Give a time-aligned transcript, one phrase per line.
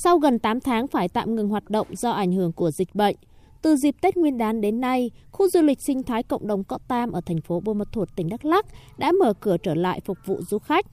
[0.00, 3.16] sau gần 8 tháng phải tạm ngừng hoạt động do ảnh hưởng của dịch bệnh.
[3.62, 6.78] Từ dịp Tết Nguyên đán đến nay, khu du lịch sinh thái cộng đồng Cọ
[6.88, 8.66] Tam ở thành phố Buôn Ma Thuột, tỉnh Đắk Lắk
[8.98, 10.86] đã mở cửa trở lại phục vụ du khách.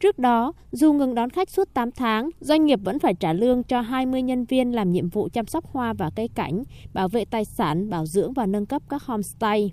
[0.00, 3.62] Trước đó, dù ngừng đón khách suốt 8 tháng, doanh nghiệp vẫn phải trả lương
[3.62, 6.62] cho 20 nhân viên làm nhiệm vụ chăm sóc hoa và cây cảnh,
[6.94, 9.72] bảo vệ tài sản, bảo dưỡng và nâng cấp các homestay.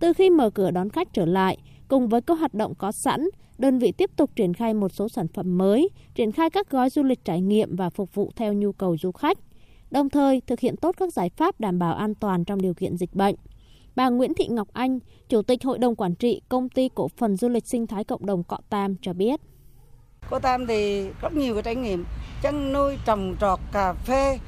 [0.00, 1.58] Từ khi mở cửa đón khách trở lại,
[1.90, 3.28] cùng với các hoạt động có sẵn,
[3.58, 6.90] đơn vị tiếp tục triển khai một số sản phẩm mới, triển khai các gói
[6.90, 9.38] du lịch trải nghiệm và phục vụ theo nhu cầu du khách,
[9.90, 12.96] đồng thời thực hiện tốt các giải pháp đảm bảo an toàn trong điều kiện
[12.96, 13.34] dịch bệnh.
[13.96, 17.36] Bà Nguyễn Thị Ngọc Anh, Chủ tịch Hội đồng Quản trị Công ty Cổ phần
[17.36, 19.40] Du lịch Sinh thái Cộng đồng Cọ Tam cho biết.
[20.30, 22.04] Cô Tam thì rất nhiều cái trải nghiệm
[22.42, 24.38] chăn nuôi, trồng trọt, cà phê,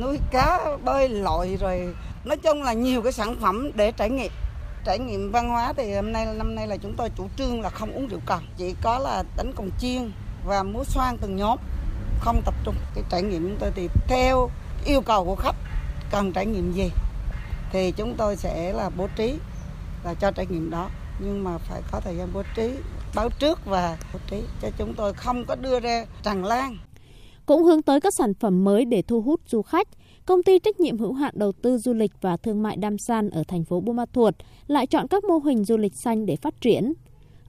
[0.00, 1.94] nuôi cá, bơi lội rồi
[2.24, 4.30] nói chung là nhiều cái sản phẩm để trải nghiệm
[4.86, 7.70] trải nghiệm văn hóa thì hôm nay, năm nay là chúng tôi chủ trương là
[7.70, 8.42] không uống rượu cần.
[8.56, 10.12] Chỉ có là đánh cồng chiên
[10.46, 11.58] và múa xoan từng nhóm,
[12.20, 12.74] không tập trung.
[12.94, 14.50] Cái trải nghiệm chúng tôi thì theo
[14.84, 15.56] yêu cầu của khách,
[16.10, 16.90] cần trải nghiệm gì
[17.72, 19.34] thì chúng tôi sẽ là bố trí
[20.04, 20.90] là cho trải nghiệm đó.
[21.18, 22.70] Nhưng mà phải có thời gian bố trí,
[23.14, 26.78] báo trước và bố trí cho chúng tôi không có đưa ra tràn lan.
[27.46, 29.88] Cũng hướng tới các sản phẩm mới để thu hút du khách
[30.26, 33.30] công ty trách nhiệm hữu hạn đầu tư du lịch và thương mại Đam San
[33.30, 34.34] ở thành phố Buôn Ma Thuột
[34.66, 36.92] lại chọn các mô hình du lịch xanh để phát triển.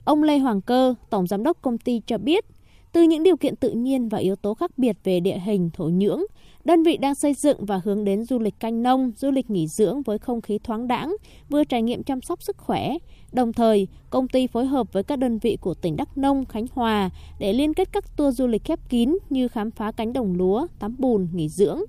[0.04, 2.46] Ông Lê Hoàng Cơ, tổng giám đốc công ty cho biết,
[2.92, 5.86] từ những điều kiện tự nhiên và yếu tố khác biệt về địa hình, thổ
[5.86, 6.22] nhưỡng,
[6.66, 9.68] đơn vị đang xây dựng và hướng đến du lịch canh nông, du lịch nghỉ
[9.68, 11.16] dưỡng với không khí thoáng đãng,
[11.50, 12.98] vừa trải nghiệm chăm sóc sức khỏe.
[13.32, 16.66] Đồng thời, công ty phối hợp với các đơn vị của tỉnh Đắk Nông, Khánh
[16.72, 20.34] Hòa để liên kết các tour du lịch khép kín như khám phá cánh đồng
[20.34, 21.82] lúa, tắm bùn, nghỉ dưỡng.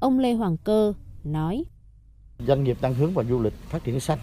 [0.00, 0.92] Ông Lê Hoàng Cơ
[1.24, 1.64] nói.
[2.46, 4.18] Doanh nghiệp đang hướng vào du lịch phát triển xanh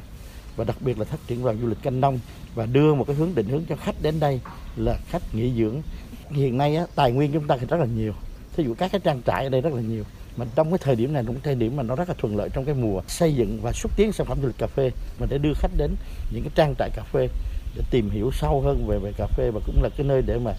[0.56, 2.20] và đặc biệt là phát triển vào du lịch canh nông
[2.56, 4.40] và đưa một cái hướng định hướng cho khách đến đây
[4.76, 5.82] là khách nghỉ dưỡng.
[6.30, 8.14] Hiện nay á, tài nguyên chúng ta thì rất là nhiều.
[8.56, 10.04] Thí dụ các cái trang trại ở đây rất là nhiều.
[10.38, 12.50] Mà trong cái thời điểm này cũng thời điểm mà nó rất là thuận lợi
[12.54, 15.28] trong cái mùa xây dựng và xúc tiến sản phẩm du lịch cà phê mà
[15.30, 15.96] để đưa khách đến
[16.34, 17.28] những cái trang trại cà phê
[17.76, 20.40] để tìm hiểu sâu hơn về về cà phê và cũng là cái nơi để
[20.40, 20.54] mà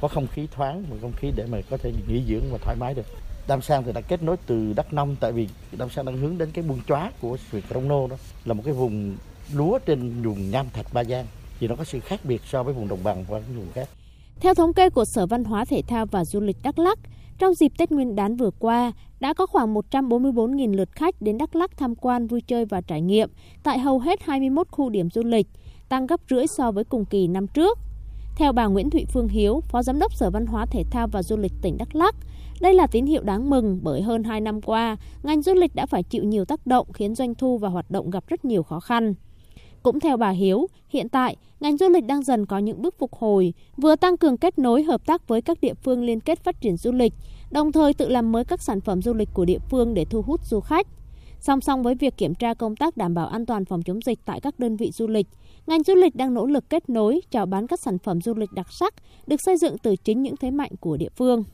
[0.00, 2.76] có không khí thoáng và không khí để mà có thể nghỉ dưỡng và thoải
[2.80, 3.06] mái được.
[3.48, 6.38] Đam Sang thì đã kết nối từ Đắk Nông tại vì Đam Sang đang hướng
[6.38, 9.16] đến cái buôn chóa của huyện Crono đó là một cái vùng
[9.52, 11.26] lúa trên vùng nham thạch Ba Giang
[11.60, 13.88] thì nó có sự khác biệt so với vùng đồng bằng và những vùng khác.
[14.40, 16.98] Theo thống kê của Sở Văn hóa Thể thao và Du lịch Đắk Lắk,
[17.38, 21.56] trong dịp Tết Nguyên đán vừa qua, đã có khoảng 144.000 lượt khách đến Đắk
[21.56, 23.28] Lắk tham quan vui chơi và trải nghiệm
[23.62, 25.46] tại hầu hết 21 khu điểm du lịch,
[25.88, 27.78] tăng gấp rưỡi so với cùng kỳ năm trước.
[28.36, 31.22] Theo bà Nguyễn Thụy Phương Hiếu, Phó Giám đốc Sở Văn hóa Thể thao và
[31.22, 32.14] Du lịch tỉnh Đắk Lắk,
[32.60, 35.86] đây là tín hiệu đáng mừng bởi hơn 2 năm qua, ngành du lịch đã
[35.86, 38.80] phải chịu nhiều tác động khiến doanh thu và hoạt động gặp rất nhiều khó
[38.80, 39.14] khăn.
[39.82, 43.14] Cũng theo bà Hiếu, hiện tại ngành du lịch đang dần có những bước phục
[43.14, 46.60] hồi, vừa tăng cường kết nối hợp tác với các địa phương liên kết phát
[46.60, 47.12] triển du lịch,
[47.50, 50.22] đồng thời tự làm mới các sản phẩm du lịch của địa phương để thu
[50.22, 50.86] hút du khách.
[51.46, 54.18] Song song với việc kiểm tra công tác đảm bảo an toàn phòng chống dịch
[54.24, 55.26] tại các đơn vị du lịch,
[55.66, 58.52] ngành du lịch đang nỗ lực kết nối, chào bán các sản phẩm du lịch
[58.52, 58.94] đặc sắc
[59.26, 61.44] được xây dựng từ chính những thế mạnh của địa phương.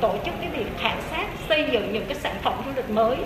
[0.00, 3.16] Tổ chức cái việc khảo sát xây dựng những cái sản phẩm du lịch mới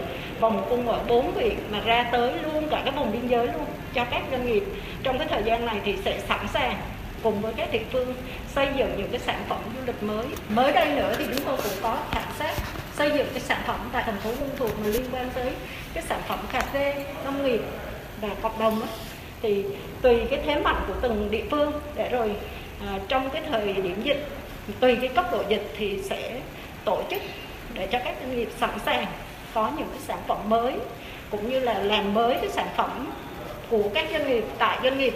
[0.41, 3.65] vòng cung ở bốn huyện mà ra tới luôn cả cái vùng biên giới luôn
[3.95, 4.63] cho các doanh nghiệp.
[5.03, 6.81] Trong cái thời gian này thì sẽ sẵn sàng
[7.23, 8.15] cùng với các địa phương
[8.55, 10.27] xây dựng những cái sản phẩm du lịch mới.
[10.49, 12.55] Mới đây nữa thì chúng tôi cũng có khảo sát
[12.97, 15.53] xây dựng cái sản phẩm tại thành phố Buôn Thuột mà liên quan tới
[15.95, 17.61] cái sản phẩm cà phê nông nghiệp
[18.21, 18.87] và cộng đồng đó.
[19.43, 19.65] thì
[20.03, 22.37] tùy cái thế mạnh của từng địa phương để rồi
[22.87, 24.29] à, trong cái thời điểm dịch
[24.81, 26.41] tùy cái cấp độ dịch thì sẽ
[26.85, 27.23] tổ chức
[27.75, 29.07] để cho các doanh nghiệp sẵn sàng
[29.55, 30.75] có những cái sản phẩm mới
[31.31, 33.07] cũng như là làm mới cái sản phẩm
[33.71, 35.15] của các doanh nghiệp tại doanh nghiệp.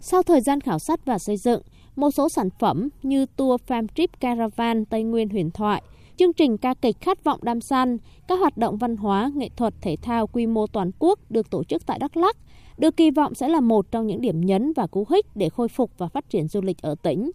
[0.00, 1.62] Sau thời gian khảo sát và xây dựng,
[1.96, 5.82] một số sản phẩm như tour farm trip caravan Tây Nguyên huyền thoại,
[6.18, 7.98] chương trình ca kịch khát vọng đam san,
[8.28, 11.64] các hoạt động văn hóa, nghệ thuật, thể thao quy mô toàn quốc được tổ
[11.64, 12.36] chức tại Đắk Lắk,
[12.78, 15.68] được kỳ vọng sẽ là một trong những điểm nhấn và cú hích để khôi
[15.68, 17.30] phục và phát triển du lịch ở tỉnh.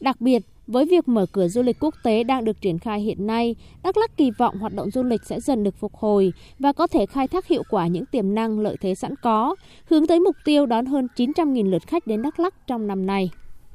[0.00, 3.26] Đặc biệt, với việc mở cửa du lịch quốc tế đang được triển khai hiện
[3.26, 6.72] nay, Đắk Lắk kỳ vọng hoạt động du lịch sẽ dần được phục hồi và
[6.72, 10.20] có thể khai thác hiệu quả những tiềm năng lợi thế sẵn có, hướng tới
[10.20, 13.30] mục tiêu đón hơn 900.000 lượt khách đến Đắk Lắk trong năm nay.